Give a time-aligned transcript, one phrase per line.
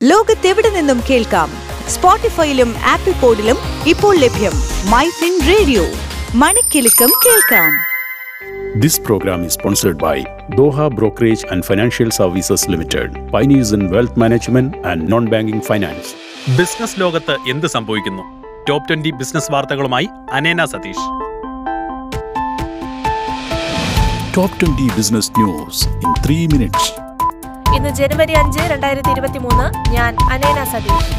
[0.00, 1.48] ലോകത്തെവിടെ നിന്നും കേൾക്കാം
[1.86, 4.54] സ്പോട്ടിഫൈയിലും ആപ്പിൾ പോഡിലും ഇപ്പോൾ ലഭ്യം
[4.92, 5.84] മൈ ഫിൻ റേഡിയോ
[6.42, 7.70] മണിക്കെലക്കം കേൾക്കാം
[8.76, 10.16] This program is sponsored by
[10.52, 16.08] Doha Brokerage and Financial Services Limited, pioneers in wealth management and non-banking finance.
[16.58, 18.24] Business ലോകത്ത് എന്ത് സംഭവിക്കുന്നു
[18.68, 20.08] ടോപ്പ് ട്വന്റി ബിസിനസ് വാർത്തകളുമായി
[20.38, 21.06] അനേന Satheesh
[24.34, 26.82] Top 20 Business News in 3 minutes.
[27.76, 31.12] ഇന്ന് ജനുവരി അഞ്ച് രണ്ടായിരത്തി ഇരുപത്തി മൂന്ന് ഞാൻ അനേന സതീഷ്.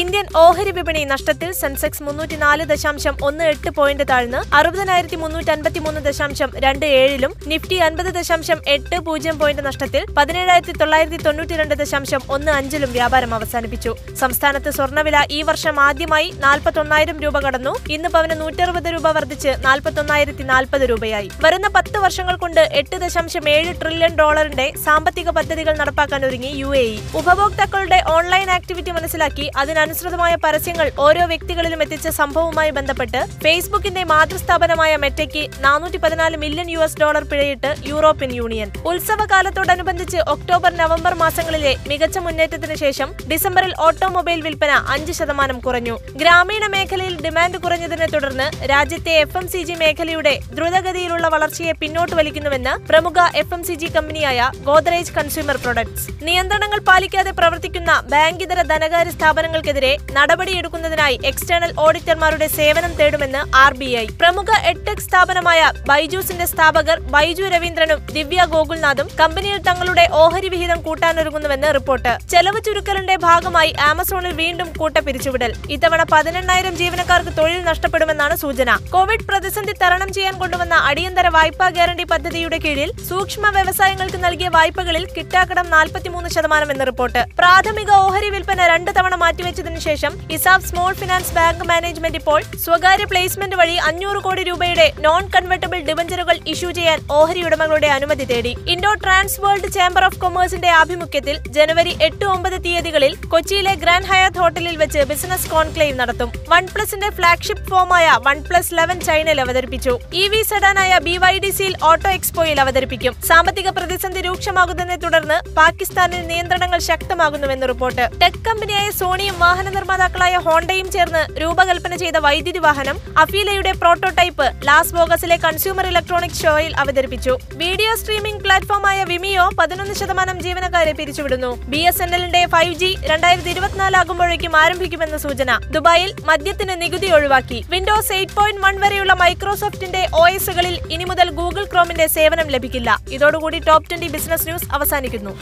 [0.00, 5.80] ഇന്ത്യൻ ഓഹരി വിപണി നഷ്ടത്തിൽ സെൻസെക്സ് മുന്നൂറ്റി നാല് ദശാംശം ഒന്ന് എട്ട് പോയിന്റ് താഴ്ന്ന് അറുപതിനായിരത്തി മുന്നൂറ്റി അൻപത്തി
[5.84, 11.74] മൂന്ന് ദശാംശം രണ്ട് ഏഴിലും നിഫ്റ്റി അൻപത് ദശാംശം എട്ട് പൂജ്യം പോയിന്റ് നഷ്ടത്തിൽ പതിനേഴായിരത്തി തൊള്ളായിരത്തി തൊണ്ണൂറ്റി രണ്ട്
[11.74, 13.92] ദശാംശം ഒന്ന് അഞ്ചിലും വ്യാപാരം അവസാനിപ്പിച്ചു.
[14.20, 17.74] സംസ്ഥാനത്ത് സ്വർണവില ഈ വർഷം ആദ്യമായി നാൽപ്പത്തൊന്നായിരം രൂപ കടന്നു.
[17.96, 21.30] ഇന്ന് പവന് നൂറ്ററുപത് രൂപ വർദ്ധിച്ച് നാൽപ്പത്തൊന്നായിരത്തി നാൽപ്പത് രൂപയായി.
[21.44, 26.84] വരുന്ന പത്ത് വർഷങ്ങൾ കൊണ്ട് എട്ട് ദശാംശം ഏഴ് ട്രില്യൺ ഡോളറിന്റെ സാമ്പത്തിക പദ്ധതികൾ നടപ്പാക്കാൻ ഒരുങ്ങി യു എ
[26.94, 26.96] ഇ.
[27.22, 29.48] ഉപഭോക്താക്കളുടെ ഓൺലൈൻ ആക്ടിവിറ്റി മനസ്സിലാക്കി
[29.90, 36.98] അതിനനുസൃതമായ പരസ്യങ്ങൾ ഓരോ വ്യക്തികളിലും എത്തിച്ച സംഭവവുമായി ബന്ധപ്പെട്ട് ഫേസ്ബുക്കിന്റെ മാതൃസ്ഥാപനമായ മെറ്റയ്ക്ക് നാനൂറ്റി പതിനാല് മില്യൺ യു എസ്
[37.00, 38.68] ഡോളർ പിഴയിട്ട് യൂറോപ്യൻ യൂണിയൻ.
[38.90, 45.96] ഉത്സവകാലത്തോടനുബന്ധിച്ച് ഒക്ടോബർ നവംബർ മാസങ്ങളിലെ മികച്ച മുന്നേറ്റത്തിന് ശേഷം ഡിസംബറിൽ ഓട്ടോമൊബൈൽ വിൽപ്പന അഞ്ച് ശതമാനം കുറഞ്ഞു.
[46.22, 52.76] ഗ്രാമീണ മേഖലയിൽ ഡിമാൻഡ് കുറഞ്ഞതിനെ തുടർന്ന് രാജ്യത്തെ എഫ് എം സി ജി മേഖലയുടെ ദ്രുതഗതിയിലുള്ള വളർച്ചയെ പിന്നോട്ട് വലിക്കുന്നുവെന്ന്
[52.92, 56.08] പ്രമുഖ എഫ് എം സി ജി കമ്പനിയായ ഗോദ്രേജ് കൺസ്യൂമർ പ്രൊഡക്ട്സ്.
[56.28, 59.78] നിയന്ത്രണങ്ങൾ പാലിക്കാതെ പ്രവർത്തിക്കുന്ന ബാങ്കിതര ധനകാര്യ സ്ഥാപനങ്ങൾക്കെതിരെ
[60.12, 64.06] നടപടിയെടുക്കുന്നതിനായി എക്സ്റ്റേണൽ ഓഡിറ്റർമാരുടെ സേവനം തേടുമെന്ന് ആർ ബി ഐ.
[64.06, 72.18] പ്രമുഖ എഡ്ടെക് സ്ഥാപനമായ ബൈജൂസിന്റെ സ്ഥാപകർ ബൈജു രവീന്ദ്രനും ദിവ്യ ഗോകുൽനാഥും കമ്പനിയിൽ തങ്ങളുടെ ഓഹരി വിഹിതം കൂട്ടാനൊരുങ്ങുന്നുവെന്ന് റിപ്പോർട്ട്.
[72.30, 78.76] ചെലവ് ചുരുക്കലിന്റെ ഭാഗമായി ആമസോണിൽ വീണ്ടും കൂട്ട പിരിച്ചുവിടൽ ഇത്തവണ പതിനെണ്ണായിരം ജീവനക്കാർക്ക് തൊഴിൽ നഷ്ടപ്പെടുമെന്നാണ് സൂചന.
[78.76, 85.70] കോവിഡ് പ്രതിസന്ധി തരണം ചെയ്യാൻ കൊണ്ടുവന്ന അടിയന്തര വായ്പാ ഗ്യാരണ്ടി പദ്ധതിയുടെ കീഴിൽ സൂക്ഷ്മ വ്യവസായങ്ങൾക്ക് നൽകിയ വായ്പകളിൽ കിട്ടാക്കടം
[85.70, 87.24] നാൽപ്പത്തിമൂന്ന് ശതമാനം എന്ന് റിപ്പോർട്ട്.
[87.38, 93.56] പ്രാഥമിക ഓഹരി വിൽപ്പന രണ്ട് തവണ മാറ്റിവെച്ചതിനു ശേഷം ESAF small finance bank management ഇപ്പോൾ സ്വകാര്യ പ്ലേസ്മെന്റ്
[93.56, 98.56] വഴി അഞ്ഞൂറ് കോടി രൂപയുടെ നോൺ കൺവെർട്ടബിൾ ഡിവഞ്ചറുകൾ ഇഷ്യൂ ചെയ്യാൻ ഓഹരി ഉടമകളുടെ അനുമതി തേടി.
[98.66, 104.76] Indo trans world chamber of കൊമേഴ്സിന്റെ ആഭിമുഖ്യത്തിൽ ജനുവരി എട്ട് ഒമ്പത് തീയതികളിൽ കൊച്ചിയിലെ ഗ്രാൻഡ് ഹയാത്ത് ഹോട്ടലിൽ
[104.76, 106.32] വെച്ച് ബിസിനസ് കോൺക്ലേവ് നടത്തും.
[106.48, 109.98] വൺ പ്ലസിന്റെ ഫ്ളാഗ്ഷിപ്പ് ഫോമായ വൺ പ്ലസ് ലെവൻ ചൈനയിൽ അവതരിപ്പിച്ചു.
[110.12, 113.14] ഇ വി സെഡാനായ ബി വൈ ഡി സിയിൽ ഓട്ടോ എക്സ്പോയിൽ അവതരിപ്പിക്കും.
[113.28, 118.06] സാമ്പത്തിക പ്രതിസന്ധി രൂക്ഷമാകുന്നതിനെ തുടർന്ന് പാകിസ്ഥാനിൽ നിയന്ത്രണങ്ങൾ ശക്തമാകുന്നുവെന്ന് റിപ്പോർട്ട്.
[118.22, 125.36] ടെക് കമ്പനിയായ സോണിയും വാഹന നിർമ്മാതാക്കളായ ഹോണ്ടയും ചേർന്ന് രൂപകൽപ്പന ചെയ്ത വൈദ്യുതി വാഹനം അഫീലയുടെ പ്രോട്ടോടൈപ്പ് ലാസ് ബോഗസിലെ
[125.44, 127.32] കൺസ്യൂമർ ഇലക്ട്രോണിക്സ് ഷോയിൽ അവതരിപ്പിച്ചു.
[127.62, 131.50] വീഡിയോ സ്ട്രീമിംഗ് പ്ലാറ്റ്ഫോമായ വിമിയോ പതിനൊന്ന് ശതമാനം ജീവനക്കാരെ പിരിച്ചുവിടുന്നു.
[131.72, 137.60] ബി എസ് എൻ എല്ലിന്റെ ഫൈവ് ജി രണ്ടായിരത്തി ഇരുപത്തിനാലാകുമ്പോഴേക്കും ആരംഭിക്കുമെന്ന സൂചന ദുബായിൽ മദ്യത്തിന് നികുതി ഒഴിവാക്കി.
[137.74, 142.98] വിൻഡോസ് എയ്റ്റ് പോയിന്റ് വൺ വരെയുള്ള മൈക്രോസോഫ്റ്റിന്റെ ഒ എസുകളിൽ ഇനി മുതൽ ഗൂഗിൾ ക്രോമിന്റെ സേവനം ലഭിക്കില്ല.
[143.18, 145.34] ഇതോടുകൂടി ടോപ് ട്വന്റി ബിസിനസ് ന്യൂസ് അവസാനിക്കുന്നു.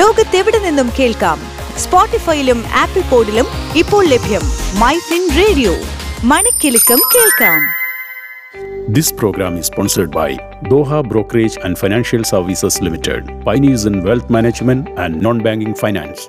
[0.00, 1.38] ലോകത്തെവിടെ നിന്നും കേൾക്കാം?
[1.76, 4.44] സ്പോട്ടിഫൈയിലും ആപ്പിൾ പോഡിലും ഇപ്പോൾ ലഭ്യം
[4.82, 5.74] മൈ ഫിൻ റേഡിയോ
[6.24, 7.60] മണിക്കെലക്കം കേൾക്കാം
[8.88, 10.28] This program is sponsored by
[10.64, 16.20] Doha Brokerage and Financial Services Limited, pioneers in wealth management and non-banking finance.